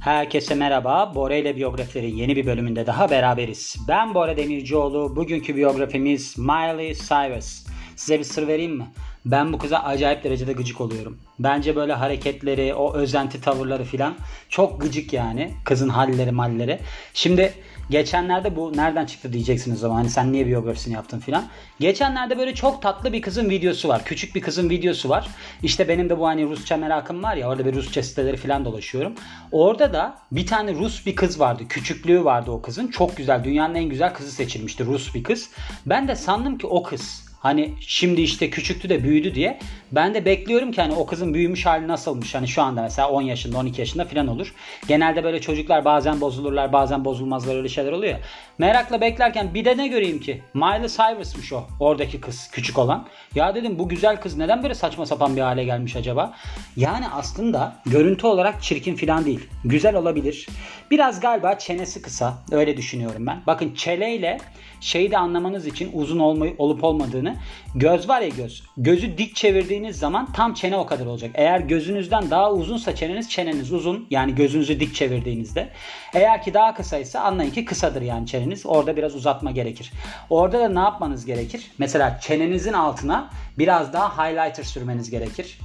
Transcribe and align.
Herkese 0.00 0.54
merhaba. 0.54 1.14
Bora 1.14 1.34
ile 1.34 1.56
biyografilerin 1.56 2.16
yeni 2.16 2.36
bir 2.36 2.46
bölümünde 2.46 2.86
daha 2.86 3.10
beraberiz. 3.10 3.76
Ben 3.88 4.14
Bora 4.14 4.36
Demircioğlu. 4.36 5.16
Bugünkü 5.16 5.56
biyografimiz 5.56 6.38
Miley 6.38 6.94
Cyrus. 6.94 7.66
Size 7.96 8.18
bir 8.18 8.24
sır 8.24 8.48
vereyim 8.48 8.76
mi? 8.76 8.86
Ben 9.24 9.52
bu 9.52 9.58
kıza 9.58 9.78
acayip 9.78 10.24
derecede 10.24 10.52
gıcık 10.52 10.80
oluyorum. 10.80 11.18
Bence 11.38 11.76
böyle 11.76 11.92
hareketleri, 11.92 12.74
o 12.74 12.94
özenti 12.94 13.40
tavırları 13.40 13.84
filan 13.84 14.14
çok 14.48 14.80
gıcık 14.80 15.12
yani. 15.12 15.54
Kızın 15.64 15.88
halleri 15.88 16.30
malleri. 16.30 16.78
Şimdi 17.14 17.54
geçenlerde 17.90 18.56
bu 18.56 18.76
nereden 18.76 19.06
çıktı 19.06 19.32
diyeceksiniz 19.32 19.78
o 19.78 19.80
zaman. 19.80 19.96
Hani 19.96 20.10
sen 20.10 20.32
niye 20.32 20.46
biyografisini 20.46 20.94
yaptın 20.94 21.18
filan. 21.18 21.44
Geçenlerde 21.80 22.38
böyle 22.38 22.54
çok 22.54 22.82
tatlı 22.82 23.12
bir 23.12 23.22
kızın 23.22 23.50
videosu 23.50 23.88
var. 23.88 24.04
Küçük 24.04 24.34
bir 24.34 24.40
kızın 24.40 24.70
videosu 24.70 25.08
var. 25.08 25.28
İşte 25.62 25.88
benim 25.88 26.08
de 26.08 26.18
bu 26.18 26.26
hani 26.26 26.48
Rusça 26.48 26.76
merakım 26.76 27.22
var 27.22 27.36
ya. 27.36 27.48
Orada 27.48 27.66
bir 27.66 27.74
Rusça 27.74 28.02
siteleri 28.02 28.36
filan 28.36 28.64
dolaşıyorum. 28.64 29.12
Orada 29.52 29.92
da 29.92 30.18
bir 30.32 30.46
tane 30.46 30.74
Rus 30.74 31.06
bir 31.06 31.16
kız 31.16 31.40
vardı. 31.40 31.62
Küçüklüğü 31.68 32.24
vardı 32.24 32.50
o 32.50 32.62
kızın. 32.62 32.88
Çok 32.88 33.16
güzel. 33.16 33.44
Dünyanın 33.44 33.74
en 33.74 33.84
güzel 33.84 34.14
kızı 34.14 34.30
seçilmişti. 34.30 34.86
Rus 34.86 35.14
bir 35.14 35.22
kız. 35.22 35.50
Ben 35.86 36.08
de 36.08 36.16
sandım 36.16 36.58
ki 36.58 36.66
o 36.66 36.82
kız. 36.82 37.29
Hani 37.40 37.74
şimdi 37.80 38.20
işte 38.20 38.50
küçüktü 38.50 38.88
de 38.88 39.04
büyüdü 39.04 39.34
diye. 39.34 39.58
Ben 39.92 40.14
de 40.14 40.24
bekliyorum 40.24 40.72
ki 40.72 40.80
hani 40.80 40.94
o 40.94 41.06
kızın 41.06 41.34
büyümüş 41.34 41.66
hali 41.66 41.88
nasılmış. 41.88 42.34
Hani 42.34 42.48
şu 42.48 42.62
anda 42.62 42.82
mesela 42.82 43.10
10 43.10 43.22
yaşında 43.22 43.58
12 43.58 43.80
yaşında 43.80 44.04
falan 44.04 44.26
olur. 44.26 44.54
Genelde 44.88 45.24
böyle 45.24 45.40
çocuklar 45.40 45.84
bazen 45.84 46.20
bozulurlar 46.20 46.72
bazen 46.72 47.04
bozulmazlar 47.04 47.56
öyle 47.56 47.68
şeyler 47.68 47.92
oluyor. 47.92 48.18
Merakla 48.58 49.00
beklerken 49.00 49.54
bir 49.54 49.64
de 49.64 49.76
ne 49.76 49.88
göreyim 49.88 50.20
ki? 50.20 50.42
Miley 50.54 50.88
Cyrus'mış 50.88 51.52
o 51.52 51.64
oradaki 51.80 52.20
kız 52.20 52.48
küçük 52.52 52.78
olan. 52.78 53.06
Ya 53.34 53.54
dedim 53.54 53.78
bu 53.78 53.88
güzel 53.88 54.20
kız 54.20 54.36
neden 54.36 54.62
böyle 54.62 54.74
saçma 54.74 55.06
sapan 55.06 55.36
bir 55.36 55.40
hale 55.40 55.64
gelmiş 55.64 55.96
acaba? 55.96 56.34
Yani 56.76 57.08
aslında 57.08 57.76
görüntü 57.86 58.26
olarak 58.26 58.62
çirkin 58.62 58.96
falan 58.96 59.24
değil. 59.24 59.48
Güzel 59.64 59.94
olabilir. 59.94 60.46
Biraz 60.90 61.20
galiba 61.20 61.58
çenesi 61.58 62.02
kısa. 62.02 62.38
Öyle 62.52 62.76
düşünüyorum 62.76 63.26
ben. 63.26 63.42
Bakın 63.46 63.74
çeleyle 63.74 64.38
şeyi 64.80 65.10
de 65.10 65.18
anlamanız 65.18 65.66
için 65.66 65.90
uzun 65.92 66.18
olmayı, 66.18 66.54
olup 66.58 66.84
olmadığını 66.84 67.29
göz 67.74 68.08
var 68.08 68.20
ya 68.20 68.28
göz. 68.28 68.62
Gözü 68.76 69.18
dik 69.18 69.36
çevirdiğiniz 69.36 69.98
zaman 69.98 70.32
tam 70.32 70.54
çene 70.54 70.76
o 70.76 70.86
kadar 70.86 71.06
olacak. 71.06 71.30
Eğer 71.34 71.60
gözünüzden 71.60 72.30
daha 72.30 72.52
uzunsa 72.52 72.94
çeneniz 72.94 73.30
çeneniz 73.30 73.72
uzun. 73.72 74.06
Yani 74.10 74.34
gözünüzü 74.34 74.80
dik 74.80 74.94
çevirdiğinizde. 74.94 75.68
Eğer 76.14 76.42
ki 76.42 76.54
daha 76.54 76.74
kısaysa 76.74 77.20
anlayın 77.20 77.50
ki 77.50 77.64
kısadır 77.64 78.02
yani 78.02 78.26
çeneniz. 78.26 78.66
Orada 78.66 78.96
biraz 78.96 79.14
uzatma 79.14 79.50
gerekir. 79.50 79.92
Orada 80.30 80.60
da 80.60 80.68
ne 80.68 80.80
yapmanız 80.80 81.26
gerekir? 81.26 81.70
Mesela 81.78 82.20
çenenizin 82.20 82.72
altına 82.72 83.30
biraz 83.58 83.92
daha 83.92 84.18
highlighter 84.18 84.64
sürmeniz 84.64 85.10
gerekir. 85.10 85.58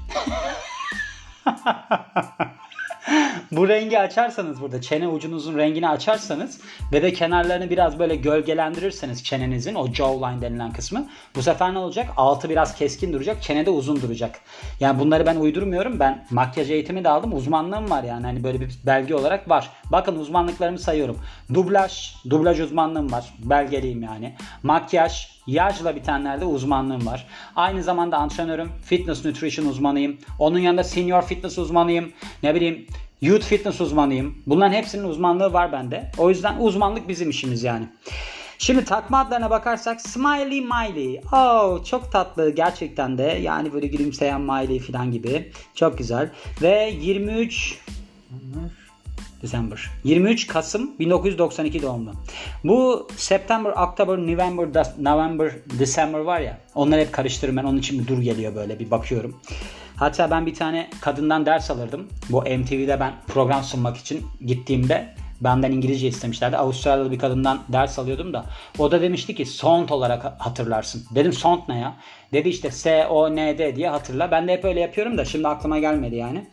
bu 3.51 3.67
rengi 3.67 3.99
açarsanız 3.99 4.61
burada 4.61 4.81
çene 4.81 5.07
ucunuzun 5.07 5.57
rengini 5.57 5.89
açarsanız 5.89 6.61
ve 6.91 7.01
de 7.01 7.13
kenarlarını 7.13 7.69
biraz 7.69 7.99
böyle 7.99 8.15
gölgelendirirseniz 8.15 9.23
çenenizin 9.23 9.75
o 9.75 9.93
jawline 9.93 10.41
denilen 10.41 10.73
kısmı 10.73 11.07
bu 11.35 11.41
sefer 11.41 11.73
ne 11.73 11.77
olacak? 11.77 12.07
Altı 12.17 12.49
biraz 12.49 12.75
keskin 12.75 13.13
duracak, 13.13 13.43
çene 13.43 13.65
de 13.65 13.69
uzun 13.69 14.01
duracak. 14.01 14.39
Yani 14.79 14.99
bunları 14.99 15.25
ben 15.25 15.35
uydurmuyorum. 15.35 15.99
Ben 15.99 16.25
makyaj 16.31 16.71
eğitimi 16.71 17.03
de 17.03 17.09
aldım. 17.09 17.33
Uzmanlığım 17.33 17.89
var 17.89 18.03
yani. 18.03 18.25
Hani 18.25 18.43
böyle 18.43 18.61
bir 18.61 18.75
belge 18.85 19.15
olarak 19.15 19.49
var. 19.49 19.69
Bakın 19.91 20.15
uzmanlıklarımı 20.15 20.79
sayıyorum. 20.79 21.19
Dublaj, 21.53 22.15
dublaj 22.29 22.59
uzmanlığım 22.59 23.11
var. 23.11 23.33
Belgeliyim 23.39 24.03
yani. 24.03 24.35
Makyaj, 24.63 25.34
Yajla 25.47 25.95
bitenlerde 25.95 26.45
uzmanlığım 26.45 27.05
var. 27.05 27.27
Aynı 27.55 27.83
zamanda 27.83 28.17
antrenörüm, 28.17 28.71
fitness 28.83 29.25
nutrition 29.25 29.65
uzmanıyım. 29.65 30.17
Onun 30.39 30.59
yanında 30.59 30.83
senior 30.83 31.21
fitness 31.21 31.57
uzmanıyım. 31.57 32.11
Ne 32.43 32.55
bileyim 32.55 32.87
youth 33.21 33.45
fitness 33.45 33.81
uzmanıyım. 33.81 34.37
Bunların 34.47 34.73
hepsinin 34.73 35.03
uzmanlığı 35.03 35.53
var 35.53 35.71
bende. 35.71 36.11
O 36.17 36.29
yüzden 36.29 36.57
uzmanlık 36.59 37.07
bizim 37.07 37.29
işimiz 37.29 37.63
yani. 37.63 37.85
Şimdi 38.57 38.85
takma 38.85 39.19
adlarına 39.19 39.49
bakarsak 39.49 40.01
Smiley 40.01 40.61
Miley. 40.61 41.21
Oh 41.33 41.85
çok 41.85 42.11
tatlı 42.11 42.49
gerçekten 42.49 43.17
de. 43.17 43.39
Yani 43.41 43.73
böyle 43.73 43.87
gülümseyen 43.87 44.41
Miley 44.41 44.79
falan 44.79 45.11
gibi. 45.11 45.51
Çok 45.75 45.97
güzel. 45.97 46.29
Ve 46.61 46.93
23 47.01 47.79
December. 49.45 49.89
23 50.03 50.47
Kasım 50.47 50.99
1992 50.99 51.81
doğumlu. 51.81 52.11
Bu 52.63 53.07
September, 53.17 53.69
October, 53.69 54.17
November, 54.17 54.67
November, 54.99 55.51
December 55.79 56.19
var 56.19 56.39
ya. 56.39 56.57
Onları 56.75 57.01
hep 57.01 57.13
karıştırırım 57.13 57.57
ben. 57.57 57.63
Onun 57.63 57.77
için 57.77 57.99
bir 57.99 58.07
dur 58.07 58.21
geliyor 58.21 58.55
böyle 58.55 58.79
bir 58.79 58.91
bakıyorum. 58.91 59.41
Hatta 59.95 60.31
ben 60.31 60.45
bir 60.45 60.53
tane 60.53 60.89
kadından 61.01 61.45
ders 61.45 61.71
alırdım. 61.71 62.07
Bu 62.29 62.41
MTV'de 62.41 62.99
ben 62.99 63.13
program 63.27 63.63
sunmak 63.63 63.97
için 63.97 64.23
gittiğimde 64.45 65.15
benden 65.41 65.71
İngilizce 65.71 66.07
istemişlerdi. 66.07 66.57
Avustralyalı 66.57 67.11
bir 67.11 67.19
kadından 67.19 67.59
ders 67.69 67.99
alıyordum 67.99 68.33
da. 68.33 68.45
O 68.79 68.91
da 68.91 69.01
demişti 69.01 69.35
ki 69.35 69.45
sound 69.45 69.89
olarak 69.89 70.23
hatırlarsın. 70.39 71.03
Dedim 71.15 71.33
sound 71.33 71.59
ne 71.69 71.79
ya? 71.79 71.95
Dedi 72.33 72.49
işte 72.49 72.71
S-O-N-D 72.71 73.75
diye 73.75 73.89
hatırla. 73.89 74.31
Ben 74.31 74.47
de 74.47 74.53
hep 74.53 74.65
öyle 74.65 74.79
yapıyorum 74.79 75.17
da 75.17 75.25
şimdi 75.25 75.47
aklıma 75.47 75.79
gelmedi 75.79 76.15
yani. 76.15 76.47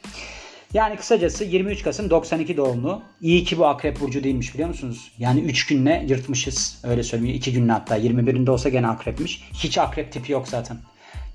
Yani 0.75 0.97
kısacası 0.97 1.45
23 1.45 1.83
Kasım 1.83 2.11
92 2.11 2.57
doğumlu. 2.57 3.03
İyi 3.21 3.45
ki 3.45 3.59
bu 3.59 3.67
akrep 3.67 4.01
burcu 4.01 4.25
değilmiş 4.25 4.55
biliyor 4.55 4.69
musunuz? 4.69 5.13
Yani 5.19 5.41
3 5.41 5.67
günle 5.67 6.05
yırtmışız. 6.09 6.81
Öyle 6.85 7.03
söyleyeyim. 7.03 7.37
2 7.37 7.53
günle 7.53 7.73
hatta. 7.73 7.99
21'inde 7.99 8.51
olsa 8.51 8.69
gene 8.69 8.89
akrepmiş. 8.89 9.49
Hiç 9.53 9.79
akrep 9.79 10.13
tipi 10.13 10.33
yok 10.33 10.49
zaten. 10.49 10.79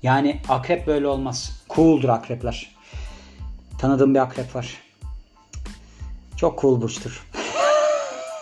Yani 0.02 0.40
akrep 0.48 0.86
böyle 0.86 1.06
olmaz. 1.06 1.62
Cool'dur 1.70 2.08
akrepler. 2.08 2.70
Tanıdığım 3.78 4.14
bir 4.14 4.20
akrep 4.20 4.54
var. 4.54 4.76
Çok 6.36 6.60
cool 6.60 6.82
burçtur. 6.82 7.26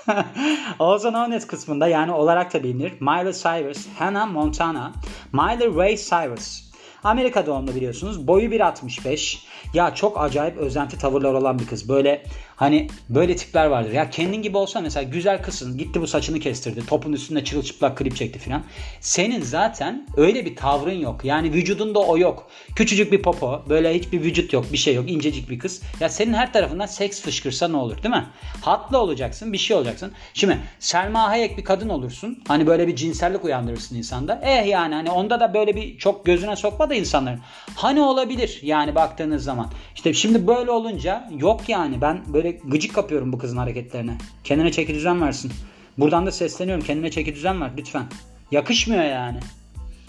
known 1.10 1.30
as 1.30 1.46
kısmında 1.46 1.86
yani 1.86 2.12
olarak 2.12 2.54
da 2.54 2.62
bilinir. 2.62 2.92
Miley 3.00 3.32
Cyrus, 3.32 3.86
Hannah 3.98 4.30
Montana, 4.30 4.92
Miley 5.32 5.76
Ray 5.76 5.96
Cyrus. 5.96 6.65
Amerika 7.06 7.46
doğumlu 7.46 7.74
biliyorsunuz. 7.74 8.26
Boyu 8.26 8.50
1.65. 8.50 9.38
Ya 9.74 9.94
çok 9.94 10.20
acayip 10.20 10.56
özenti 10.56 10.98
tavırlar 10.98 11.34
olan 11.34 11.58
bir 11.58 11.66
kız. 11.66 11.88
Böyle 11.88 12.22
hani 12.56 12.88
böyle 13.08 13.36
tipler 13.36 13.66
vardır. 13.66 13.92
Ya 13.92 14.10
kendin 14.10 14.42
gibi 14.42 14.56
olsa 14.56 14.80
mesela 14.80 15.02
güzel 15.02 15.42
kızsın. 15.42 15.78
Gitti 15.78 16.00
bu 16.00 16.06
saçını 16.06 16.40
kestirdi. 16.40 16.86
Topun 16.86 17.12
üstünde 17.12 17.44
çırılçıplak 17.44 17.98
klip 17.98 18.16
çekti 18.16 18.38
filan. 18.38 18.62
Senin 19.00 19.42
zaten 19.42 20.06
öyle 20.16 20.44
bir 20.44 20.56
tavrın 20.56 20.98
yok. 20.98 21.24
Yani 21.24 21.52
vücudunda 21.52 21.98
o 21.98 22.18
yok. 22.18 22.48
Küçücük 22.76 23.12
bir 23.12 23.22
popo. 23.22 23.62
Böyle 23.68 23.94
hiçbir 23.94 24.20
vücut 24.20 24.52
yok. 24.52 24.72
Bir 24.72 24.78
şey 24.78 24.94
yok. 24.94 25.10
incecik 25.10 25.50
bir 25.50 25.58
kız. 25.58 25.82
Ya 26.00 26.08
senin 26.08 26.34
her 26.34 26.52
tarafından 26.52 26.86
seks 26.86 27.20
fışkırsa 27.20 27.68
ne 27.68 27.76
olur 27.76 28.02
değil 28.02 28.14
mi? 28.14 28.26
Hatlı 28.62 28.98
olacaksın. 28.98 29.52
Bir 29.52 29.58
şey 29.58 29.76
olacaksın. 29.76 30.12
Şimdi 30.34 30.58
Selma 30.78 31.28
Hayek 31.28 31.58
bir 31.58 31.64
kadın 31.64 31.88
olursun. 31.88 32.42
Hani 32.48 32.66
böyle 32.66 32.88
bir 32.88 32.96
cinsellik 32.96 33.44
uyandırırsın 33.44 33.96
insanda. 33.96 34.40
Eh 34.44 34.66
yani 34.66 34.94
hani 34.94 35.10
onda 35.10 35.40
da 35.40 35.54
böyle 35.54 35.76
bir 35.76 35.98
çok 35.98 36.26
gözüne 36.26 36.56
sokma 36.56 36.90
da 36.90 36.95
insanların. 36.96 37.40
Hani 37.76 38.00
olabilir 38.00 38.60
yani 38.62 38.94
baktığınız 38.94 39.44
zaman. 39.44 39.70
İşte 39.94 40.14
şimdi 40.14 40.46
böyle 40.46 40.70
olunca 40.70 41.28
yok 41.38 41.68
yani 41.68 42.00
ben 42.00 42.22
böyle 42.26 42.50
gıcık 42.50 42.94
kapıyorum 42.94 43.32
bu 43.32 43.38
kızın 43.38 43.56
hareketlerine. 43.56 44.18
Kendine 44.44 44.72
çeki 44.72 44.94
düzen 44.94 45.22
versin. 45.22 45.52
Buradan 45.98 46.26
da 46.26 46.32
sesleniyorum 46.32 46.84
kendine 46.84 47.10
çeki 47.10 47.34
düzen 47.34 47.60
ver 47.60 47.70
lütfen. 47.78 48.04
Yakışmıyor 48.50 49.04
yani. 49.04 49.38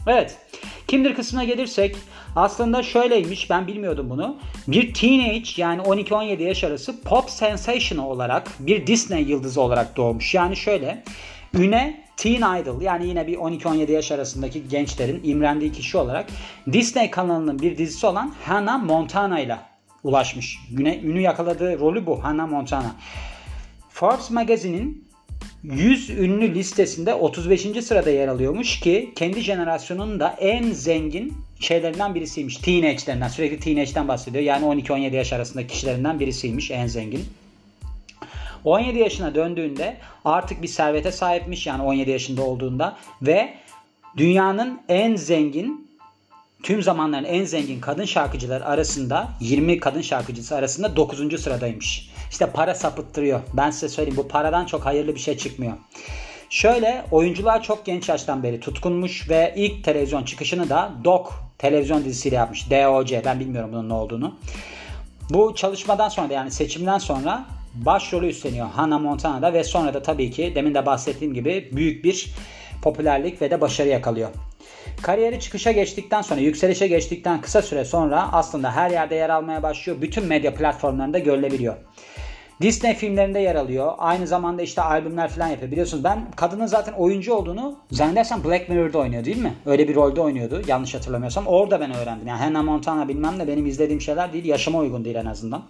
Evet. 0.08 0.38
Kimdir 0.88 1.16
kısmına 1.16 1.44
gelirsek 1.44 1.96
aslında 2.36 2.84
şöyleymiş 2.84 3.50
ben 3.50 3.68
bilmiyordum 3.68 4.10
bunu. 4.10 4.38
Bir 4.68 4.94
teenage 4.94 5.50
yani 5.58 5.82
12-17 5.82 6.44
yaş 6.44 6.64
arası 6.64 7.02
pop 7.02 7.30
sensation 7.30 8.00
olarak 8.00 8.48
bir 8.60 8.88
Disney 8.88 9.24
yıldızı 9.24 9.62
olarak 9.62 9.98
doğmuş. 9.98 10.34
Yani 10.34 10.56
şöyle 10.56 11.04
üne 11.54 12.07
Teen 12.18 12.62
Idol 12.62 12.82
yani 12.82 13.08
yine 13.08 13.28
bir 13.28 13.38
12-17 13.38 13.92
yaş 13.92 14.12
arasındaki 14.12 14.68
gençlerin 14.68 15.22
imrendiği 15.24 15.72
kişi 15.72 15.98
olarak 15.98 16.30
Disney 16.74 17.12
kanalının 17.12 17.60
bir 17.60 17.78
dizisi 17.78 18.06
olan 18.06 18.34
Hannah 18.46 18.84
Montana 18.84 19.40
ile 19.40 19.58
ulaşmış. 20.04 20.60
Güne, 20.72 21.00
ünü 21.04 21.22
yakaladığı 21.22 21.80
rolü 21.80 22.06
bu 22.06 22.24
Hannah 22.24 22.50
Montana. 22.50 22.96
Forbes 23.90 24.32
Magazine'in 24.32 25.08
100 25.64 26.10
ünlü 26.10 26.56
listesinde 26.56 27.14
35. 27.14 27.62
sırada 27.62 28.10
yer 28.10 28.28
alıyormuş 28.28 28.80
ki 28.80 29.12
kendi 29.16 29.42
jenerasyonunun 29.42 30.20
da 30.20 30.36
en 30.40 30.72
zengin 30.72 31.34
şeylerinden 31.60 32.16
birisiymiş. 32.16 32.58
Teenage'lerinden 32.58 33.28
sürekli 33.28 33.60
teenage'den 33.60 34.08
bahsediyor. 34.08 34.44
Yani 34.44 34.66
12-17 34.66 35.16
yaş 35.16 35.34
arasındaki 35.34 35.68
kişilerinden 35.68 36.20
birisiymiş 36.20 36.72
en 36.72 36.88
zengin. 36.88 37.26
17 38.64 39.00
yaşına 39.00 39.36
döndüğünde 39.36 39.98
artık 40.26 40.62
bir 40.62 40.68
servete 40.68 41.12
sahipmiş 41.12 41.68
yani 41.68 41.84
17 41.84 42.12
yaşında 42.12 42.42
olduğunda 42.42 42.98
ve 43.22 43.54
dünyanın 44.18 44.82
en 44.90 45.16
zengin 45.16 45.88
tüm 46.64 46.84
zamanların 46.84 47.26
en 47.26 47.46
zengin 47.46 47.80
kadın 47.80 48.06
şarkıcılar 48.06 48.62
arasında 48.62 49.28
20 49.40 49.80
kadın 49.80 50.02
şarkıcısı 50.02 50.56
arasında 50.56 50.96
9. 50.96 51.42
sıradaymış. 51.42 52.10
İşte 52.32 52.52
para 52.52 52.76
sapıttırıyor. 52.76 53.40
Ben 53.54 53.72
size 53.72 53.90
söyleyeyim 53.90 54.18
bu 54.18 54.28
paradan 54.28 54.66
çok 54.66 54.86
hayırlı 54.86 55.16
bir 55.16 55.20
şey 55.20 55.38
çıkmıyor. 55.38 55.74
Şöyle 56.50 57.06
oyuncular 57.12 57.64
çok 57.64 57.86
genç 57.86 58.10
yaştan 58.10 58.44
beri 58.44 58.60
tutkunmuş 58.60 59.30
ve 59.30 59.54
ilk 59.58 59.84
televizyon 59.84 60.24
çıkışını 60.24 60.70
da 60.70 60.92
Doc 61.04 61.28
televizyon 61.58 62.06
dizisiyle 62.06 62.36
yapmış. 62.36 62.72
DOC 62.72 63.22
ben 63.26 63.40
bilmiyorum 63.40 63.70
bunun 63.74 63.90
ne 63.90 63.94
olduğunu. 63.94 64.36
Bu 65.30 65.56
çalışmadan 65.56 66.10
sonra 66.10 66.34
yani 66.34 66.52
seçimden 66.52 66.98
sonra 66.98 67.46
başrolü 67.86 68.28
üstleniyor 68.28 68.68
Hannah 68.68 69.00
Montana'da 69.00 69.54
ve 69.54 69.64
sonra 69.64 69.94
da 69.94 70.02
tabii 70.02 70.32
ki 70.32 70.52
demin 70.56 70.74
de 70.74 70.86
bahsettiğim 70.86 71.34
gibi 71.34 71.70
büyük 71.72 72.04
bir 72.04 72.34
popülerlik 72.82 73.42
ve 73.42 73.52
de 73.52 73.62
başarı 73.62 73.88
yakalıyor. 73.88 74.30
Kariyeri 75.02 75.40
çıkışa 75.40 75.72
geçtikten 75.72 76.22
sonra, 76.22 76.40
yükselişe 76.40 76.88
geçtikten 76.88 77.42
kısa 77.42 77.62
süre 77.62 77.86
sonra 77.86 78.34
aslında 78.34 78.72
her 78.72 78.90
yerde 78.90 79.16
yer 79.16 79.30
almaya 79.30 79.64
başlıyor. 79.64 80.02
Bütün 80.02 80.26
medya 80.26 80.54
platformlarında 80.54 81.20
görülebiliyor. 81.20 81.76
Disney 82.62 82.96
filmlerinde 82.96 83.40
yer 83.40 83.56
alıyor. 83.56 83.94
Aynı 83.98 84.28
zamanda 84.28 84.62
işte 84.62 84.82
albümler 84.82 85.30
falan 85.30 85.48
yapıyor. 85.48 85.72
Biliyorsunuz 85.72 86.04
ben 86.04 86.32
kadının 86.36 86.66
zaten 86.66 86.94
oyuncu 86.94 87.34
olduğunu 87.34 87.80
zannedersem 87.92 88.44
Black 88.44 88.70
Mirror'da 88.70 88.98
oynuyor 88.98 89.26
değil 89.26 89.38
mi? 89.38 89.54
Öyle 89.66 89.88
bir 89.88 89.96
rolde 89.96 90.22
oynuyordu 90.22 90.62
yanlış 90.68 90.96
hatırlamıyorsam. 90.96 91.48
Orada 91.48 91.80
ben 91.80 91.94
öğrendim. 91.94 92.28
Yani 92.28 92.40
Hannah 92.40 92.64
Montana 92.64 93.08
bilmem 93.08 93.40
de 93.40 93.48
benim 93.48 93.66
izlediğim 93.66 94.02
şeyler 94.02 94.34
değil. 94.34 94.46
Yaşama 94.46 94.80
uygun 94.80 95.06
değil 95.06 95.16
en 95.16 95.26
azından. 95.26 95.64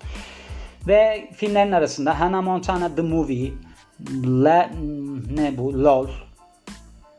Ve 0.87 1.29
filmlerin 1.33 1.71
arasında 1.71 2.19
Hannah 2.19 2.43
Montana 2.43 2.95
The 2.95 3.01
Movie, 3.01 3.51
La, 4.23 4.69
ne 5.35 5.57
bu? 5.57 5.83
LOL, 5.83 6.07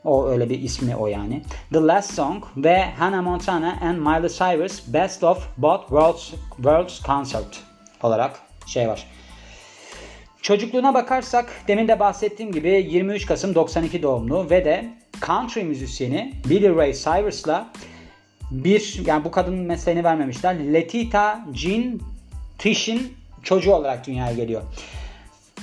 o 0.04 0.28
öyle 0.28 0.50
bir 0.50 0.62
ismi 0.62 0.96
o 0.96 1.06
yani. 1.06 1.42
The 1.72 1.80
Last 1.80 2.14
Song 2.14 2.44
ve 2.56 2.84
Hannah 2.98 3.22
Montana 3.22 3.78
and 3.82 3.98
Miley 3.98 4.28
Cyrus 4.28 4.92
Best 4.92 5.24
of 5.24 5.48
Both 5.56 5.80
Worlds, 5.80 6.30
Worlds 6.56 7.02
Concert 7.02 7.60
olarak 8.02 8.40
şey 8.66 8.88
var. 8.88 9.06
Çocukluğuna 10.42 10.94
bakarsak 10.94 11.50
demin 11.68 11.88
de 11.88 12.00
bahsettiğim 12.00 12.52
gibi 12.52 12.86
23 12.90 13.26
Kasım 13.26 13.54
92 13.54 14.02
doğumlu 14.02 14.50
ve 14.50 14.64
de 14.64 14.88
country 15.26 15.62
müzisyeni 15.62 16.32
Billy 16.48 16.76
Ray 16.76 16.92
Cyrus'la 16.92 17.70
bir 18.50 19.00
yani 19.06 19.24
bu 19.24 19.30
kadının 19.30 19.58
mesleğini 19.58 20.04
vermemişler. 20.04 20.72
Letita 20.72 21.44
Jean 21.54 22.00
Tish'in 22.58 23.17
çocuğu 23.48 23.74
olarak 23.74 24.06
dünyaya 24.06 24.32
geliyor. 24.32 24.62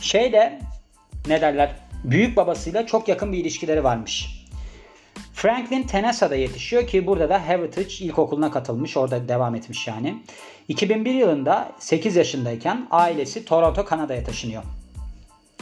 Şey 0.01 0.33
de 0.33 0.59
ne 1.27 1.41
derler 1.41 1.75
büyük 2.03 2.37
babasıyla 2.37 2.85
çok 2.85 3.07
yakın 3.07 3.33
bir 3.33 3.37
ilişkileri 3.37 3.83
varmış. 3.83 4.45
Franklin 5.33 5.83
Tennessee'da 5.83 6.35
yetişiyor 6.35 6.87
ki 6.87 7.07
burada 7.07 7.29
da 7.29 7.39
Heritage 7.39 7.95
İlkokulu'na 7.99 8.51
katılmış. 8.51 8.97
Orada 8.97 9.27
devam 9.27 9.55
etmiş 9.55 9.87
yani. 9.87 10.17
2001 10.67 11.13
yılında 11.13 11.71
8 11.79 12.15
yaşındayken 12.15 12.87
ailesi 12.91 13.45
Toronto, 13.45 13.85
Kanada'ya 13.85 14.23
taşınıyor. 14.23 14.63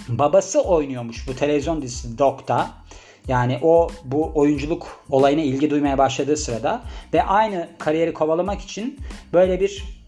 Babası 0.07 0.61
oynuyormuş 0.61 1.27
bu 1.27 1.35
televizyon 1.35 1.81
dizisi 1.81 2.17
Doc'ta. 2.17 2.71
Yani 3.27 3.59
o 3.61 3.89
bu 4.03 4.31
oyunculuk 4.35 5.05
olayına 5.09 5.41
ilgi 5.41 5.69
duymaya 5.69 5.97
başladığı 5.97 6.37
sırada 6.37 6.81
ve 7.13 7.23
aynı 7.23 7.69
kariyeri 7.79 8.13
kovalamak 8.13 8.61
için 8.61 8.99
böyle 9.33 9.59
bir 9.59 10.02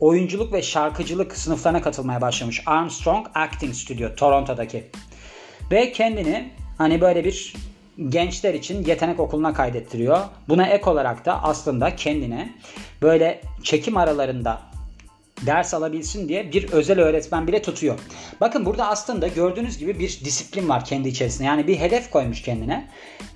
oyunculuk 0.00 0.52
ve 0.52 0.62
şarkıcılık 0.62 1.36
sınıflarına 1.36 1.82
katılmaya 1.82 2.20
başlamış. 2.20 2.62
Armstrong 2.66 3.26
Acting 3.34 3.74
Studio 3.74 4.14
Toronto'daki. 4.14 4.84
Ve 5.70 5.92
kendini 5.92 6.50
hani 6.78 7.00
böyle 7.00 7.24
bir 7.24 7.54
gençler 8.08 8.54
için 8.54 8.84
yetenek 8.84 9.20
okuluna 9.20 9.52
kaydettiriyor. 9.52 10.20
Buna 10.48 10.66
ek 10.66 10.90
olarak 10.90 11.24
da 11.24 11.42
aslında 11.42 11.96
kendine 11.96 12.54
böyle 13.02 13.40
çekim 13.62 13.96
aralarında 13.96 14.60
ders 15.46 15.74
alabilsin 15.74 16.28
diye 16.28 16.52
bir 16.52 16.72
özel 16.72 17.00
öğretmen 17.00 17.46
bile 17.46 17.62
tutuyor. 17.62 17.98
Bakın 18.40 18.66
burada 18.66 18.88
aslında 18.88 19.28
gördüğünüz 19.28 19.78
gibi 19.78 19.98
bir 19.98 20.20
disiplin 20.24 20.68
var 20.68 20.84
kendi 20.84 21.08
içerisinde. 21.08 21.44
Yani 21.44 21.66
bir 21.66 21.78
hedef 21.78 22.10
koymuş 22.10 22.42
kendine 22.42 22.88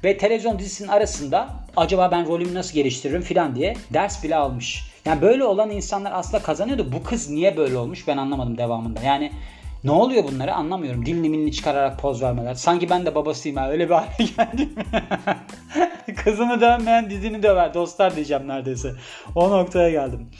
ve 0.04 0.18
televizyon 0.18 0.58
dizisinin 0.58 0.88
arasında 0.88 1.48
acaba 1.76 2.10
ben 2.10 2.26
rolümü 2.26 2.54
nasıl 2.54 2.74
geliştiririm 2.74 3.22
filan 3.22 3.56
diye 3.56 3.76
ders 3.92 4.24
bile 4.24 4.36
almış. 4.36 4.88
Yani 5.08 5.22
böyle 5.22 5.44
olan 5.44 5.70
insanlar 5.70 6.12
aslında 6.12 6.42
kazanıyordu. 6.42 6.92
Bu 6.92 7.02
kız 7.02 7.30
niye 7.30 7.56
böyle 7.56 7.76
olmuş 7.76 8.08
ben 8.08 8.16
anlamadım 8.16 8.58
devamında. 8.58 9.00
Yani 9.00 9.32
ne 9.84 9.90
oluyor 9.90 10.24
bunları 10.24 10.54
anlamıyorum. 10.54 11.06
Dilini 11.06 11.28
milini 11.28 11.52
çıkararak 11.52 12.00
poz 12.00 12.22
vermeler. 12.22 12.54
Sanki 12.54 12.90
ben 12.90 13.06
de 13.06 13.14
babasıyım 13.14 13.56
ha. 13.56 13.70
Öyle 13.70 13.88
bir 13.88 13.94
hale 13.94 14.08
geldim. 14.36 14.74
Kızını 16.16 16.60
dövmeyen 16.60 17.10
dizini 17.10 17.42
döver. 17.42 17.74
Dostlar 17.74 18.16
diyeceğim 18.16 18.48
neredeyse. 18.48 18.92
O 19.34 19.50
noktaya 19.50 19.90
geldim. 19.90 20.30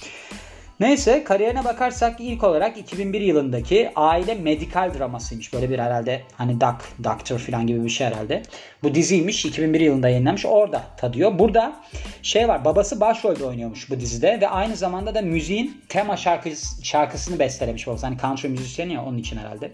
Neyse 0.80 1.24
kariyerine 1.24 1.64
bakarsak 1.64 2.20
ilk 2.20 2.44
olarak 2.44 2.78
2001 2.78 3.20
yılındaki 3.20 3.90
aile 3.96 4.34
medikal 4.34 4.94
dramasıymış. 4.98 5.52
Böyle 5.52 5.70
bir 5.70 5.78
herhalde 5.78 6.22
hani 6.36 6.60
Doc, 6.60 6.74
Doctor 7.04 7.38
falan 7.38 7.66
gibi 7.66 7.84
bir 7.84 7.88
şey 7.88 8.06
herhalde. 8.06 8.42
Bu 8.82 8.94
diziymiş 8.94 9.44
2001 9.44 9.80
yılında 9.80 10.08
yayınlanmış. 10.08 10.46
Orada 10.46 10.82
tadıyor. 10.96 11.38
Burada 11.38 11.76
şey 12.22 12.48
var 12.48 12.64
babası 12.64 13.00
başrolde 13.00 13.44
oynuyormuş 13.44 13.90
bu 13.90 14.00
dizide 14.00 14.40
ve 14.40 14.48
aynı 14.48 14.76
zamanda 14.76 15.14
da 15.14 15.22
müziğin 15.22 15.80
tema 15.88 16.16
şarkısı, 16.16 16.84
şarkısını 16.84 17.38
bestelemiş 17.38 17.86
babası. 17.86 18.06
Hani 18.06 18.18
country 18.18 18.48
müzisyeni 18.48 18.92
ya 18.92 19.04
onun 19.04 19.18
için 19.18 19.36
herhalde. 19.36 19.72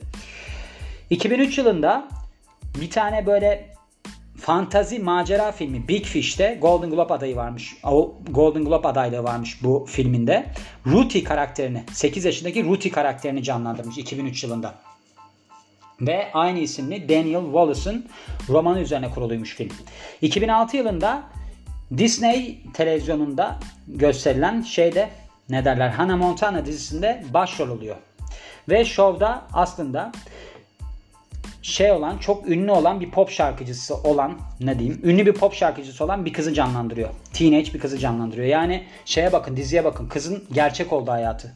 2003 1.11 1.59
yılında 1.59 2.09
bir 2.81 2.91
tane 2.91 3.27
böyle 3.27 3.74
fantazi 4.44 4.99
macera 4.99 5.52
filmi 5.52 5.88
Big 5.88 6.05
Fish'te 6.05 6.58
Golden 6.61 6.91
Globe 6.91 7.12
adayı 7.14 7.37
varmış. 7.37 7.76
Golden 8.31 8.64
Globe 8.64 8.88
adaylığı 8.88 9.25
varmış 9.25 9.62
bu 9.62 9.87
filminde. 9.88 10.46
Ruthie 10.87 11.25
karakterini, 11.25 11.82
8 11.93 12.25
yaşındaki 12.25 12.64
Ruthie 12.64 12.93
karakterini 12.93 13.43
canlandırmış 13.43 13.99
2003 13.99 14.44
yılında. 14.44 14.75
Ve 16.00 16.32
aynı 16.35 16.58
isimli 16.58 17.08
Daniel 17.08 17.44
Wallace'ın 17.44 18.06
romanı 18.49 18.81
üzerine 18.81 19.11
kuruluymuş 19.11 19.55
film. 19.55 19.73
2006 20.23 20.76
yılında 20.76 21.23
Disney 21.99 22.58
televizyonunda 22.75 23.58
gösterilen 23.88 24.62
şeyde 24.62 25.11
ne 25.50 25.64
derler 25.64 25.88
Hannah 25.88 26.17
Montana 26.17 26.67
dizisinde 26.67 27.25
başrol 27.35 27.69
oluyor. 27.69 27.96
Ve 28.69 28.85
şovda 28.85 29.43
aslında 29.52 30.12
şey 31.64 31.93
olan 31.93 32.19
çok 32.19 32.49
ünlü 32.49 32.70
olan 32.70 33.00
bir 33.00 33.11
pop 33.11 33.31
şarkıcısı 33.31 33.94
olan 33.94 34.38
ne 34.61 34.78
diyeyim 34.78 35.00
ünlü 35.05 35.26
bir 35.26 35.32
pop 35.32 35.55
şarkıcısı 35.55 36.05
olan 36.05 36.25
bir 36.25 36.32
kızı 36.32 36.55
canlandırıyor. 36.55 37.08
Teenage 37.32 37.75
bir 37.75 37.78
kızı 37.78 37.99
canlandırıyor. 37.99 38.46
Yani 38.46 38.84
şeye 39.05 39.32
bakın 39.32 39.56
diziye 39.56 39.84
bakın 39.84 40.08
kızın 40.08 40.44
gerçek 40.52 40.93
oldu 40.93 41.11
hayatı. 41.11 41.55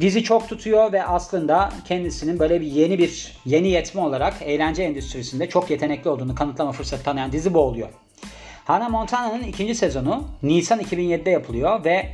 Dizi 0.00 0.22
çok 0.22 0.48
tutuyor 0.48 0.92
ve 0.92 1.04
aslında 1.04 1.72
kendisinin 1.84 2.38
böyle 2.38 2.60
bir 2.60 2.66
yeni 2.66 2.98
bir 2.98 3.36
yeni 3.44 3.68
yetme 3.68 4.00
olarak 4.00 4.34
eğlence 4.42 4.82
endüstrisinde 4.82 5.48
çok 5.48 5.70
yetenekli 5.70 6.10
olduğunu 6.10 6.34
kanıtlama 6.34 6.72
fırsatı 6.72 7.04
tanıyan 7.04 7.32
dizi 7.32 7.54
bu 7.54 7.58
oluyor. 7.58 7.88
Hannah 8.64 8.90
Montana'nın 8.90 9.42
ikinci 9.42 9.74
sezonu 9.74 10.24
Nisan 10.42 10.80
2007'de 10.80 11.30
yapılıyor 11.30 11.84
ve 11.84 12.12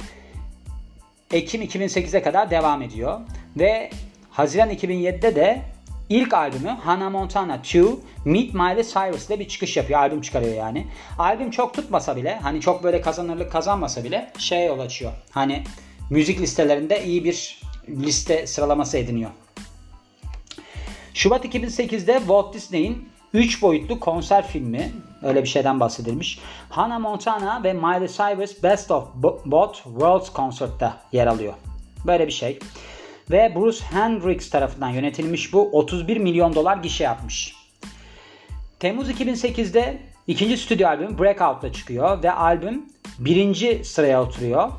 Ekim 1.33 1.63
2008'e 1.63 2.23
kadar 2.23 2.51
devam 2.51 2.83
ediyor. 2.83 3.21
Ve 3.57 3.91
Haziran 4.31 4.71
2007'de 4.71 5.37
de 5.37 5.63
İlk 6.09 6.35
albümü 6.35 6.69
Hannah 6.69 7.11
Montana 7.11 7.57
2 7.57 7.85
Meet 8.25 8.55
Miley 8.55 8.85
Cyrus 8.85 9.27
ile 9.27 9.39
bir 9.39 9.49
çıkış 9.49 9.77
yapıyor. 9.77 10.01
Albüm 10.01 10.21
çıkarıyor 10.21 10.55
yani. 10.55 10.87
Albüm 11.19 11.51
çok 11.51 11.75
tutmasa 11.75 12.17
bile 12.17 12.39
hani 12.43 12.61
çok 12.61 12.85
böyle 12.85 13.01
kazanırlık 13.01 13.53
kazanmasa 13.53 14.05
bile 14.05 14.33
şey 14.39 14.67
yol 14.67 14.79
açıyor. 14.79 15.13
Hani 15.31 15.65
müzik 16.11 16.41
listelerinde 16.41 17.05
iyi 17.05 17.25
bir 17.25 17.61
liste 17.89 18.47
sıralaması 18.47 18.99
ediniyor. 18.99 19.31
Şubat 21.15 21.45
2008'de 21.45 22.19
Walt 22.19 22.55
Disney'in 22.55 23.09
3 23.35 23.63
boyutlu 23.63 24.01
konser 24.01 24.47
filmi 24.47 24.93
öyle 25.23 25.43
bir 25.43 25.49
şeyden 25.49 25.81
bahsedilmiş. 25.81 26.39
Hannah 26.71 26.99
Montana 26.99 27.65
ve 27.65 27.73
Miley 27.73 28.09
Cyrus 28.09 28.63
Best 28.63 28.91
of 28.91 29.05
Both 29.45 29.75
Worlds 29.75 30.35
Concert'ta 30.35 31.01
yer 31.13 31.27
alıyor. 31.27 31.55
Böyle 32.07 32.27
bir 32.27 32.33
şey 32.33 32.59
ve 33.31 33.53
Bruce 33.55 33.85
Hendricks 33.85 34.51
tarafından 34.51 34.89
yönetilmiş 34.89 35.53
bu 35.53 35.79
31 35.79 36.17
milyon 36.17 36.55
dolar 36.55 36.77
gişe 36.77 37.05
yapmış. 37.05 37.55
Temmuz 38.81 39.11
2008'de 39.11 39.99
ikinci 40.27 40.57
stüdyo 40.57 40.89
albüm 40.89 41.19
Breakout'la 41.19 41.73
çıkıyor 41.73 42.23
ve 42.23 42.33
albüm 42.33 42.87
birinci 43.19 43.85
sıraya 43.85 44.23
oturuyor. 44.23 44.73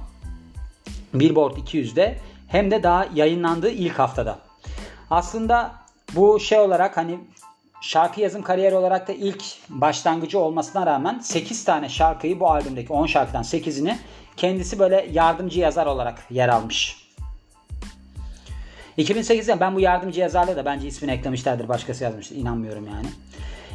Billboard 1.14 1.58
200'de 1.58 2.20
hem 2.48 2.72
de 2.72 2.84
daha 2.84 3.08
yayınlandığı 3.16 3.70
ilk 3.70 4.00
haftada. 4.00 4.40
Aslında 5.10 5.72
bu 6.16 6.40
şey 6.40 6.60
olarak 6.60 6.98
hani 6.98 7.20
şarkı 7.82 8.22
yazım 8.22 8.42
kariyeri 8.42 8.76
olarak 8.76 9.08
da 9.08 9.14
ilk 9.14 9.44
başlangıcı 9.70 10.40
olmasına 10.40 10.86
rağmen 10.86 11.20
8 11.20 11.66
tane 11.66 11.90
şarkıyı 11.90 12.40
bu 12.40 12.50
albümdeki 12.50 12.94
10 12.94 13.06
şarkıdan 13.06 13.44
8'ini 13.44 13.96
kendisi 14.38 14.80
böyle 14.80 15.08
yardımcı 15.12 15.60
yazar 15.60 15.86
olarak 15.86 16.26
yer 16.30 16.50
almış. 16.50 17.03
2008'de 18.98 19.60
ben 19.60 19.76
bu 19.76 19.80
yardımcı 19.80 20.20
yazarlığı 20.20 20.56
da 20.56 20.66
bence 20.66 20.88
ismini 20.88 21.12
eklemişlerdir. 21.12 21.68
Başkası 21.68 22.04
yazmıştır. 22.04 22.36
İnanmıyorum 22.36 22.88
yani. 22.88 23.08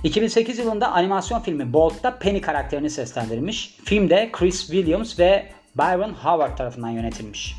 2008 0.05 0.59
yılında 0.59 0.93
animasyon 0.93 1.41
filmi 1.41 1.73
Bolt'ta 1.73 2.19
Penny 2.19 2.41
karakterini 2.41 2.91
seslendirmiş. 2.91 3.77
Filmde 3.85 4.29
Chris 4.33 4.67
Williams 4.67 5.19
ve 5.19 5.47
Byron 5.77 6.13
Howard 6.13 6.57
tarafından 6.57 6.91
yönetilmiş. 6.91 7.57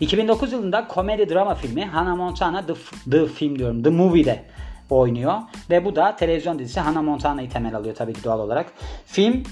2009 0.00 0.52
yılında 0.52 0.88
komedi 0.88 1.28
drama 1.28 1.54
filmi 1.54 1.84
Hannah 1.84 2.16
Montana 2.16 2.66
The, 2.66 2.74
The 3.10 3.26
Film 3.26 3.58
diyorum 3.58 3.82
The 3.82 3.90
Movie'de 3.90 4.44
oynuyor. 4.90 5.34
Ve 5.70 5.84
bu 5.84 5.96
da 5.96 6.16
televizyon 6.16 6.58
dizisi 6.58 6.80
Hannah 6.80 7.02
Montana'yı 7.02 7.50
temel 7.50 7.74
alıyor 7.74 7.94
tabii 7.94 8.12
ki 8.12 8.24
doğal 8.24 8.40
olarak. 8.40 8.72
Film 9.06 9.42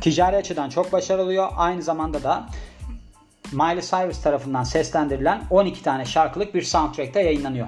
ticari 0.00 0.36
açıdan 0.36 0.68
çok 0.68 0.92
başarılı 0.92 1.22
oluyor. 1.22 1.48
Aynı 1.56 1.82
zamanda 1.82 2.22
da 2.22 2.46
Miley 3.52 3.82
Cyrus 3.82 4.20
tarafından 4.20 4.64
seslendirilen 4.64 5.42
12 5.50 5.82
tane 5.82 6.04
şarkılık 6.04 6.54
bir 6.54 6.62
soundtrack'ta 6.62 7.20
yayınlanıyor. 7.20 7.66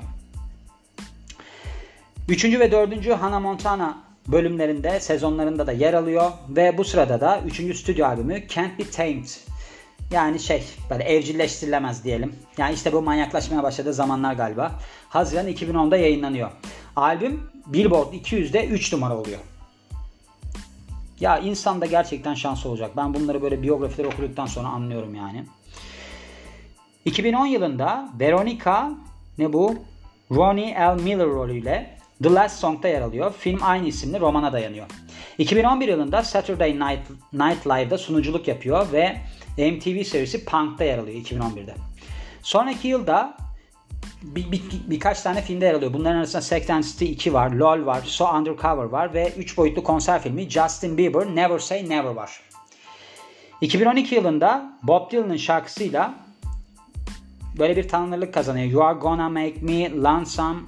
Üçüncü 2.29 2.61
ve 2.61 2.73
dördüncü 2.73 3.13
Hannah 3.13 3.41
Montana 3.41 3.99
bölümlerinde, 4.29 5.01
sezonlarında 5.01 5.67
da 5.67 5.73
yer 5.73 5.95
alıyor. 5.95 6.31
Ve 6.49 6.79
bu 6.79 6.85
sırada 6.85 7.21
da 7.21 7.41
üçüncü 7.47 7.75
stüdyo 7.75 8.07
albümü 8.07 8.49
Can't 8.49 8.79
Be 8.79 8.91
Tamed. 8.91 9.27
Yani 10.13 10.41
şey 10.41 10.65
böyle 10.91 11.05
evcilleştirilemez 11.05 12.05
diyelim. 12.05 12.35
Yani 12.59 12.75
işte 12.75 12.93
bu 12.93 13.03
manyaklaşmaya 13.03 13.63
başladığı 13.63 13.95
zamanlar 13.95 14.35
galiba. 14.35 14.73
Haziran 15.09 15.49
2010'da 15.49 15.97
yayınlanıyor. 15.97 16.51
Albüm 16.97 17.51
Billboard 17.67 18.13
200'de 18.13 18.67
3 18.67 18.93
numara 18.93 19.17
oluyor. 19.17 19.39
Ya 21.21 21.39
insan 21.39 21.81
da 21.81 21.87
gerçekten 21.87 22.35
şanslı 22.35 22.71
olacak. 22.71 22.91
Ben 22.97 23.15
bunları 23.15 23.43
böyle 23.43 23.63
biyografileri 23.63 24.09
okuduktan 24.09 24.47
sonra 24.47 24.69
anlıyorum 24.69 25.15
yani. 25.15 25.45
2010 27.05 27.47
yılında 27.47 28.09
Veronica 28.21 28.91
ne 29.39 29.53
bu? 29.53 29.75
Ronnie 30.31 30.75
L. 30.75 31.03
Miller 31.03 31.27
rolüyle 31.27 31.99
The 32.23 32.35
Last 32.35 32.61
Song'da 32.61 32.89
yer 32.89 33.01
alıyor. 33.01 33.35
Film 33.39 33.59
aynı 33.63 33.87
isimli 33.89 34.21
romana 34.21 34.53
dayanıyor. 34.53 34.87
2011 35.39 35.89
yılında 35.89 36.23
Saturday 36.23 36.73
Night, 36.73 37.11
Night 37.33 37.67
Live'da 37.67 37.99
sunuculuk 37.99 38.49
yapıyor 38.49 38.93
ve 38.93 39.17
MTV 39.59 40.03
serisi 40.05 40.45
Punk'ta 40.45 40.85
yer 40.85 40.99
alıyor 40.99 41.21
2011'de. 41.21 41.75
Sonraki 42.43 42.89
yılda 42.89 43.37
bir, 44.23 44.53
bir, 44.53 44.63
birkaç 44.87 45.23
tane 45.23 45.43
filmde 45.43 45.65
yer 45.65 45.75
alıyor. 45.75 45.93
Bunların 45.93 46.17
arasında 46.17 46.43
Sex 46.43 46.71
and 46.71 46.85
City 46.85 47.05
2 47.05 47.33
var, 47.33 47.51
LOL 47.51 47.87
var, 47.87 48.03
So 48.05 48.37
Undercover 48.37 48.85
var 48.85 49.15
ve 49.15 49.33
3 49.37 49.57
boyutlu 49.57 49.83
konser 49.83 50.23
filmi 50.23 50.51
Justin 50.51 50.99
Bieber 50.99 51.27
Never 51.27 51.59
Say 51.59 51.89
Never 51.89 52.11
var. 52.11 52.41
2012 53.61 54.15
yılında 54.15 54.79
Bob 54.83 55.11
Dylan'ın 55.11 55.37
şarkısıyla 55.37 56.15
böyle 57.59 57.77
bir 57.77 57.89
tanınırlık 57.89 58.35
kazanıyor. 58.35 58.71
You 58.71 58.85
are 58.85 58.99
gonna 58.99 59.29
make 59.29 59.55
me 59.63 59.91
lonesome 59.91 60.61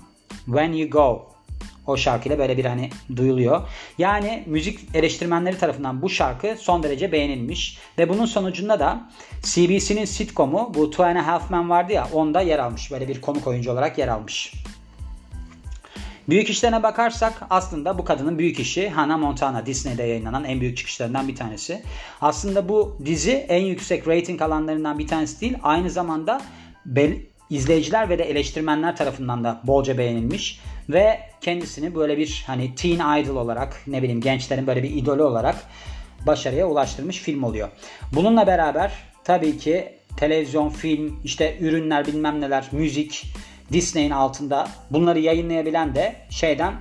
when 0.46 0.72
you 0.72 0.90
go. 0.90 1.30
O 1.86 1.96
şarkıyla 1.96 2.38
böyle 2.38 2.56
bir 2.56 2.64
hani 2.64 2.90
duyuluyor. 3.16 3.68
Yani 3.98 4.44
müzik 4.46 4.80
eleştirmenleri 4.94 5.58
tarafından 5.58 6.02
bu 6.02 6.10
şarkı 6.10 6.56
son 6.58 6.82
derece 6.82 7.12
beğenilmiş. 7.12 7.78
Ve 7.98 8.08
bunun 8.08 8.26
sonucunda 8.26 8.80
da 8.80 9.10
CBC'nin 9.42 10.04
sitcomu 10.04 10.72
bu 10.74 10.90
Two 10.90 11.04
and 11.04 11.16
a 11.16 11.26
Half 11.26 11.50
Men 11.50 11.70
vardı 11.70 11.92
ya 11.92 12.08
onda 12.12 12.40
yer 12.40 12.58
almış. 12.58 12.90
Böyle 12.90 13.08
bir 13.08 13.20
konuk 13.20 13.46
oyuncu 13.46 13.72
olarak 13.72 13.98
yer 13.98 14.08
almış. 14.08 14.54
Büyük 16.28 16.50
işlerine 16.50 16.82
bakarsak 16.82 17.42
aslında 17.50 17.98
bu 17.98 18.04
kadının 18.04 18.38
büyük 18.38 18.60
işi 18.60 18.88
Hannah 18.88 19.18
Montana 19.18 19.66
Disney'de 19.66 20.02
yayınlanan 20.02 20.44
en 20.44 20.60
büyük 20.60 20.76
çıkışlarından 20.76 21.28
bir 21.28 21.36
tanesi. 21.36 21.82
Aslında 22.20 22.68
bu 22.68 22.96
dizi 23.04 23.32
en 23.32 23.64
yüksek 23.64 24.08
rating 24.08 24.42
alanlarından 24.42 24.98
bir 24.98 25.06
tanesi 25.06 25.40
değil. 25.40 25.56
Aynı 25.62 25.90
zamanda 25.90 26.42
izleyiciler 27.50 28.08
ve 28.08 28.18
de 28.18 28.24
eleştirmenler 28.24 28.96
tarafından 28.96 29.44
da 29.44 29.60
bolca 29.64 29.98
beğenilmiş 29.98 30.60
ve 30.88 31.20
kendisini 31.40 31.94
böyle 31.94 32.18
bir 32.18 32.44
hani 32.46 32.74
teen 32.74 33.20
idol 33.22 33.36
olarak 33.36 33.82
ne 33.86 34.02
bileyim 34.02 34.20
gençlerin 34.20 34.66
böyle 34.66 34.82
bir 34.82 34.90
idolü 34.90 35.22
olarak 35.22 35.56
başarıya 36.26 36.66
ulaştırmış 36.66 37.18
film 37.18 37.42
oluyor. 37.42 37.68
Bununla 38.12 38.46
beraber 38.46 38.92
tabii 39.24 39.58
ki 39.58 39.92
televizyon, 40.16 40.68
film, 40.68 41.20
işte 41.24 41.56
ürünler 41.60 42.06
bilmem 42.06 42.40
neler, 42.40 42.68
müzik 42.72 43.26
Disney'in 43.72 44.10
altında 44.10 44.68
bunları 44.90 45.18
yayınlayabilen 45.18 45.94
de 45.94 46.16
şeyden 46.30 46.74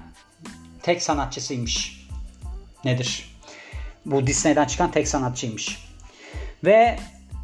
tek 0.83 1.03
sanatçısıymış. 1.03 2.07
Nedir? 2.85 3.35
Bu 4.05 4.27
Disney'den 4.27 4.65
çıkan 4.65 4.91
tek 4.91 5.07
sanatçıymış. 5.07 5.89
Ve 6.65 6.99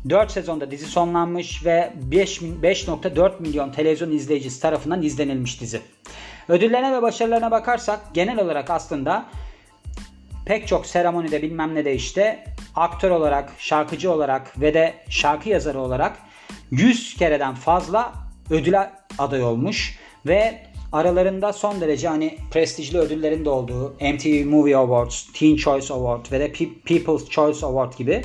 4 0.10 0.32
sezonda 0.32 0.72
dizi 0.72 0.86
sonlanmış 0.86 1.66
ve 1.66 1.94
5.4 2.12 3.42
milyon 3.42 3.72
televizyon 3.72 4.12
izleyicisi 4.12 4.62
tarafından 4.62 5.02
izlenilmiş 5.02 5.62
dizi. 5.62 5.82
Ödüllerine 6.50 6.98
ve 6.98 7.02
başarılarına 7.02 7.52
bakarsak 7.52 8.00
genel 8.14 8.40
olarak 8.40 8.70
aslında 8.70 9.26
pek 10.46 10.68
çok 10.68 10.86
seremonide 10.86 11.42
bilmem 11.42 11.76
ne 11.76 11.86
de 11.86 11.96
işte 11.96 12.44
aktör 12.76 13.12
olarak, 13.12 13.52
şarkıcı 13.58 14.12
olarak 14.12 14.62
ve 14.62 14.74
de 14.74 14.94
şarkı 15.10 15.50
yazarı 15.50 15.80
olarak 15.80 16.18
100 16.72 17.16
kereden 17.18 17.56
fazla 17.56 18.14
ödüle 18.50 18.92
aday 19.18 19.44
olmuş 19.44 20.00
ve 20.26 20.62
aralarında 20.92 21.54
son 21.54 21.82
derece 21.82 22.08
hani 22.08 22.38
prestijli 22.52 22.98
ödüllerin 22.98 23.46
de 23.46 23.50
olduğu 23.50 23.90
MTV 23.90 24.46
Movie 24.46 24.76
Awards, 24.76 25.26
Teen 25.34 25.56
Choice 25.56 25.94
Award 25.94 26.32
ve 26.32 26.40
de 26.40 26.52
People's 26.86 27.30
Choice 27.30 27.66
Award 27.66 27.98
gibi 27.98 28.22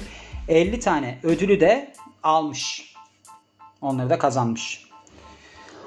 50 0.51 0.81
tane 0.81 1.19
ödülü 1.23 1.61
de 1.61 1.93
almış. 2.23 2.95
Onları 3.81 4.11
da 4.11 4.19
kazanmış. 4.19 4.85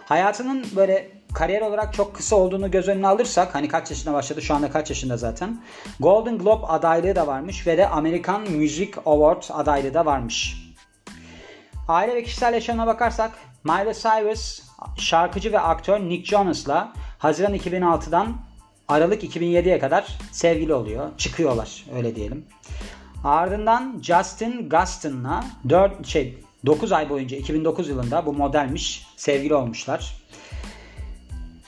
Hayatının 0.05 0.65
böyle 0.75 1.11
kariyer 1.33 1.61
olarak 1.61 1.93
çok 1.93 2.15
kısa 2.15 2.35
olduğunu 2.35 2.71
göz 2.71 2.87
önüne 2.87 3.07
alırsak 3.07 3.55
hani 3.55 3.67
kaç 3.67 3.89
yaşında 3.89 4.13
başladı 4.13 4.41
şu 4.41 4.53
anda 4.53 4.71
kaç 4.71 4.89
yaşında 4.89 5.17
zaten. 5.17 5.63
Golden 5.99 6.37
Globe 6.37 6.65
adaylığı 6.65 7.15
da 7.15 7.27
varmış 7.27 7.67
ve 7.67 7.77
de 7.77 7.87
American 7.87 8.41
Music 8.41 8.91
Award 9.05 9.43
adaylığı 9.49 9.93
da 9.93 10.05
varmış. 10.05 10.55
Aile 11.87 12.15
ve 12.15 12.23
kişisel 12.23 12.53
yaşamına 12.53 12.87
bakarsak 12.87 13.31
Miley 13.63 13.93
Cyrus 13.93 14.61
şarkıcı 14.97 15.51
ve 15.51 15.59
aktör 15.59 15.99
Nick 15.99 16.25
Jonas'la 16.25 16.93
Haziran 17.17 17.55
2006'dan 17.55 18.37
Aralık 18.87 19.23
2007'ye 19.23 19.79
kadar 19.79 20.07
sevgili 20.31 20.73
oluyor. 20.73 21.09
Çıkıyorlar 21.17 21.85
öyle 21.95 22.15
diyelim. 22.15 22.45
Ardından 23.23 23.99
Justin 24.01 24.69
Gustin'la 24.69 25.43
4 25.69 26.07
şey 26.07 26.37
9 26.65 26.91
ay 26.91 27.09
boyunca 27.09 27.37
2009 27.37 27.89
yılında 27.89 28.25
bu 28.25 28.33
modelmiş 28.33 29.07
sevgili 29.17 29.55
olmuşlar. 29.55 30.13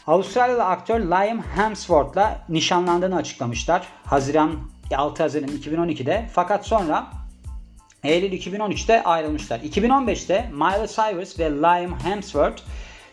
Avustralyalı 0.08 0.64
aktör 0.64 1.00
Liam 1.00 1.42
Hemsworth'la 1.42 2.42
nişanlandığını 2.50 3.16
açıklamışlar. 3.16 3.88
Haziran 4.06 4.52
6 4.96 5.24
Haziran 5.24 5.50
2012'de 5.50 6.30
fakat 6.34 6.68
sonra 6.68 7.08
Eylül 8.04 8.32
2013'te 8.32 9.04
ayrılmışlar. 9.04 9.60
2015'te 9.60 10.52
Miley 10.54 10.88
Cyrus 10.88 11.40
ve 11.40 11.52
Liam 11.52 12.00
Hemsworth 12.00 12.62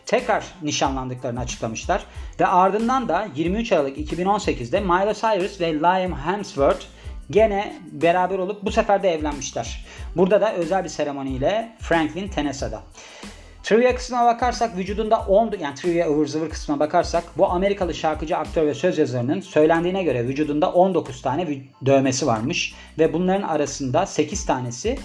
tekrar 0.05 0.45
nişanlandıklarını 0.61 1.39
açıklamışlar. 1.39 2.05
Ve 2.39 2.47
ardından 2.47 3.09
da 3.09 3.27
23 3.35 3.71
Aralık 3.71 3.97
2018'de 3.97 4.79
Miley 4.79 5.13
Cyrus 5.13 5.61
ve 5.61 5.73
Liam 5.73 6.13
Hemsworth 6.13 6.85
gene 7.29 7.75
beraber 7.91 8.39
olup 8.39 8.65
bu 8.65 8.71
sefer 8.71 9.03
de 9.03 9.13
evlenmişler. 9.13 9.85
Burada 10.15 10.41
da 10.41 10.53
özel 10.53 10.83
bir 10.83 10.89
seremoniyle 10.89 11.71
Franklin 11.79 12.27
Tennessee'da. 12.27 12.81
Trivia 13.63 13.95
kısmına 13.95 14.25
bakarsak 14.25 14.77
vücudunda 14.77 15.19
10 15.19 15.53
yani 15.61 15.75
trivia 15.75 16.07
ıvır 16.07 16.27
zıvır 16.27 16.49
kısmına 16.49 16.79
bakarsak 16.79 17.23
bu 17.37 17.47
Amerikalı 17.47 17.93
şarkıcı, 17.93 18.37
aktör 18.37 18.67
ve 18.67 18.73
söz 18.73 18.97
yazarının 18.97 19.41
söylendiğine 19.41 20.03
göre 20.03 20.27
vücudunda 20.27 20.71
19 20.71 21.21
tane 21.21 21.61
dövmesi 21.85 22.27
varmış 22.27 22.75
ve 22.99 23.13
bunların 23.13 23.47
arasında 23.47 24.05
8 24.05 24.45
tanesi 24.45 24.97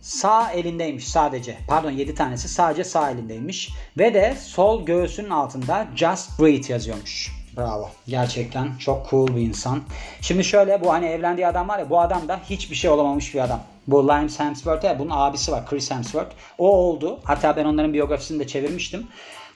sağ 0.00 0.50
elindeymiş 0.50 1.08
sadece. 1.08 1.56
Pardon 1.68 1.90
7 1.90 2.14
tanesi 2.14 2.48
sadece 2.48 2.84
sağ 2.84 3.10
elindeymiş 3.10 3.70
ve 3.98 4.14
de 4.14 4.36
sol 4.40 4.86
göğsünün 4.86 5.30
altında 5.30 5.86
Just 5.96 6.40
Breathe 6.40 6.72
yazıyormuş. 6.72 7.35
Bravo. 7.56 7.90
Gerçekten 8.08 8.68
çok 8.78 9.10
cool 9.10 9.36
bir 9.36 9.40
insan. 9.40 9.82
Şimdi 10.20 10.44
şöyle 10.44 10.84
bu 10.84 10.92
hani 10.92 11.06
evlendiği 11.06 11.46
adam 11.46 11.68
var 11.68 11.78
ya 11.78 11.90
bu 11.90 12.00
adam 12.00 12.28
da 12.28 12.40
hiçbir 12.50 12.76
şey 12.76 12.90
olamamış 12.90 13.34
bir 13.34 13.40
adam. 13.40 13.60
Bu 13.86 14.02
Lime 14.02 14.28
Hemsworth 14.38 14.84
ya 14.84 14.98
bunun 14.98 15.10
abisi 15.14 15.52
var 15.52 15.66
Chris 15.66 15.90
Hemsworth. 15.90 16.30
O 16.58 16.70
oldu. 16.70 17.20
Hatta 17.24 17.56
ben 17.56 17.64
onların 17.64 17.92
biyografisini 17.92 18.38
de 18.38 18.46
çevirmiştim. 18.46 19.06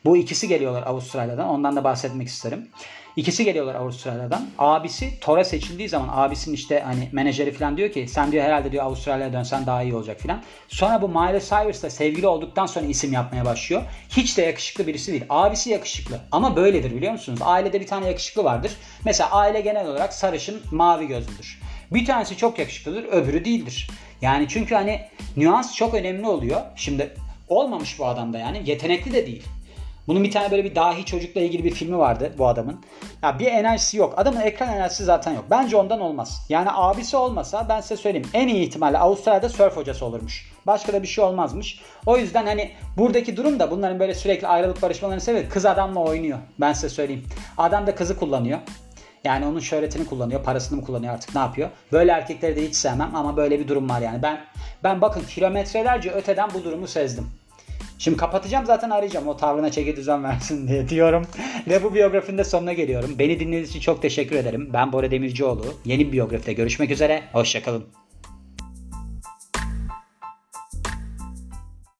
Bu 0.05 0.17
ikisi 0.17 0.49
geliyorlar 0.49 0.83
Avustralya'dan. 0.87 1.49
Ondan 1.49 1.77
da 1.77 1.85
bahsetmek 1.85 2.29
isterim. 2.29 2.69
İkisi 3.17 3.45
geliyorlar 3.45 3.75
Avustralya'dan. 3.75 4.47
Abisi 4.59 5.21
Tora 5.21 5.45
seçildiği 5.45 5.89
zaman 5.89 6.09
abisinin 6.13 6.55
işte 6.55 6.81
hani 6.81 7.09
menajeri 7.13 7.53
falan 7.53 7.77
diyor 7.77 7.93
ki 7.93 8.09
sen 8.09 8.33
diyor 8.33 8.45
herhalde 8.45 8.73
diyor 8.73 8.85
Avustralya'ya 8.85 9.33
dönsen 9.33 9.67
daha 9.67 9.83
iyi 9.83 9.95
olacak 9.95 10.21
falan. 10.21 10.43
Sonra 10.69 11.03
bu 11.03 11.09
Miley 11.09 11.41
Cyrus'la 11.41 11.91
sevgili 11.91 12.27
olduktan 12.27 12.67
sonra 12.67 12.87
isim 12.87 13.13
yapmaya 13.13 13.45
başlıyor. 13.45 13.83
Hiç 14.09 14.39
de 14.39 14.43
yakışıklı 14.43 14.87
birisi 14.87 15.13
değil. 15.13 15.25
Abisi 15.29 15.71
yakışıklı 15.71 16.21
ama 16.33 16.57
böyledir 16.57 16.97
biliyor 16.97 17.13
musunuz? 17.13 17.41
Ailede 17.43 17.81
bir 17.81 17.87
tane 17.87 18.07
yakışıklı 18.07 18.45
vardır. 18.45 18.73
Mesela 19.05 19.31
aile 19.31 19.61
genel 19.61 19.87
olarak 19.87 20.13
sarışın 20.13 20.61
mavi 20.71 21.07
gözlüdür. 21.07 21.61
Bir 21.91 22.05
tanesi 22.05 22.37
çok 22.37 22.59
yakışıklıdır 22.59 23.05
öbürü 23.05 23.45
değildir. 23.45 23.91
Yani 24.23 24.47
çünkü 24.49 24.75
hani 24.75 25.01
nüans 25.37 25.75
çok 25.75 25.95
önemli 25.95 26.27
oluyor. 26.27 26.61
Şimdi 26.77 27.15
olmamış 27.49 27.99
bu 27.99 28.07
adamda 28.07 28.39
yani 28.39 28.63
yetenekli 28.67 29.13
de 29.13 29.27
değil. 29.27 29.43
Bunun 30.11 30.25
bir 30.25 30.31
tane 30.31 30.51
böyle 30.51 30.65
bir 30.65 30.75
dahi 30.75 31.05
çocukla 31.05 31.41
ilgili 31.41 31.65
bir 31.65 31.71
filmi 31.71 31.99
vardı 31.99 32.33
bu 32.39 32.49
adamın. 32.49 32.81
Ya 33.23 33.39
bir 33.39 33.47
enerjisi 33.47 33.97
yok. 33.97 34.15
Adamın 34.17 34.41
ekran 34.41 34.69
enerjisi 34.69 35.05
zaten 35.05 35.35
yok. 35.35 35.45
Bence 35.51 35.77
ondan 35.77 36.01
olmaz. 36.01 36.47
Yani 36.49 36.69
abisi 36.73 37.17
olmasa 37.17 37.67
ben 37.69 37.81
size 37.81 37.97
söyleyeyim 37.97 38.29
en 38.35 38.49
iyi 38.49 38.67
ihtimalle 38.67 38.99
Avustralya'da 38.99 39.49
surf 39.49 39.77
hocası 39.77 40.05
olurmuş. 40.05 40.53
Başka 40.67 40.93
da 40.93 41.03
bir 41.03 41.09
şey 41.09 41.25
olmazmış. 41.25 41.81
O 42.07 42.19
yüzden 42.19 42.47
hani 42.47 42.71
buradaki 42.97 43.37
durum 43.37 43.59
da 43.59 43.71
bunların 43.71 44.01
böyle 44.01 44.15
sürekli 44.15 44.47
ayrılık 44.47 44.83
barışmalarını 44.83 45.21
sebebi 45.21 45.49
kız 45.49 45.67
adamla 45.67 46.01
oynuyor. 46.01 46.39
Ben 46.61 46.73
size 46.73 46.89
söyleyeyim. 46.89 47.27
Adam 47.59 47.87
da 47.87 47.95
kızı 47.95 48.19
kullanıyor. 48.19 48.59
Yani 49.25 49.47
onun 49.47 49.61
şöhretini 49.61 50.07
kullanıyor, 50.07 50.43
parasını 50.43 50.81
mı 50.81 50.87
kullanıyor 50.87 51.15
artık 51.15 51.35
ne 51.35 51.41
yapıyor? 51.41 51.69
Böyle 51.93 52.13
erkekleri 52.13 52.57
de 52.57 52.69
hiç 52.69 52.75
sevmem 52.75 53.17
ama 53.17 53.37
böyle 53.37 53.61
bir 53.61 53.69
durum 53.69 53.89
var 53.89 54.01
yani. 54.01 54.23
Ben 54.23 54.41
ben 54.85 55.01
bakın 55.01 55.23
kilometrelerce 55.29 56.11
öteden 56.11 56.49
bu 56.55 56.65
durumu 56.65 56.87
sezdim. 56.87 57.40
Şimdi 58.01 58.17
kapatacağım 58.17 58.67
zaten 58.67 58.91
arayacağım 58.91 59.29
o 59.29 59.37
tavrına 59.37 59.71
çeki 59.71 59.97
düzen 59.97 60.25
versin 60.25 60.69
diye 60.69 60.89
diyorum. 60.89 61.27
Ve 61.69 61.83
bu 61.83 61.95
biyografinin 61.95 62.39
de 62.39 62.45
sonuna 62.45 62.73
geliyorum. 62.73 63.11
Beni 63.19 63.41
dinlediğiniz 63.41 63.71
için 63.71 63.81
çok 63.81 64.03
teşekkür 64.03 64.37
ederim. 64.37 64.71
Ben 64.73 64.93
Bora 64.93 65.11
Demircioğlu. 65.11 65.65
Yeni 65.85 66.07
bir 66.07 66.13
biyografide 66.13 66.53
görüşmek 66.53 66.91
üzere. 66.91 67.23
Hoşçakalın. 67.33 67.85